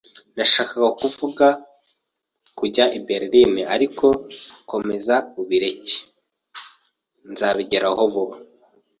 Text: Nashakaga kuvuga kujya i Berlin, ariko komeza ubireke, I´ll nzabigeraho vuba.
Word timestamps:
Nashakaga 0.35 0.89
kuvuga 0.99 1.47
kujya 2.57 2.85
i 2.97 2.99
Berlin, 3.07 3.53
ariko 3.75 4.05
komeza 4.71 5.15
ubireke, 5.41 5.95
I´ll 6.03 7.27
nzabigeraho 7.31 8.01
vuba. 8.13 8.37